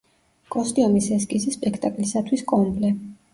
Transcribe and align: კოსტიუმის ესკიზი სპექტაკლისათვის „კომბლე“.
კოსტიუმის 0.53 1.09
ესკიზი 1.17 1.53
სპექტაკლისათვის 1.57 2.45
„კომბლე“. 2.55 2.93